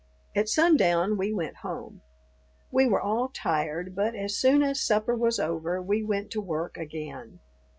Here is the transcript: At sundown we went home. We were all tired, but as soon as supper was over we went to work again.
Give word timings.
At 0.35 0.49
sundown 0.49 1.15
we 1.15 1.31
went 1.31 1.57
home. 1.57 2.01
We 2.71 2.87
were 2.87 2.99
all 3.03 3.29
tired, 3.31 3.93
but 3.93 4.15
as 4.15 4.35
soon 4.35 4.63
as 4.63 4.81
supper 4.81 5.15
was 5.15 5.39
over 5.39 5.79
we 5.79 6.01
went 6.03 6.31
to 6.31 6.41
work 6.41 6.75
again. 6.75 7.39